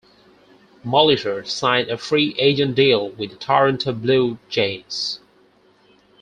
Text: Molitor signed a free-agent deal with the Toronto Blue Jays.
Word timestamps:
Molitor 0.83 1.45
signed 1.45 1.91
a 1.91 1.95
free-agent 1.95 2.73
deal 2.73 3.11
with 3.11 3.29
the 3.29 3.35
Toronto 3.35 3.93
Blue 3.93 4.39
Jays. 4.49 5.19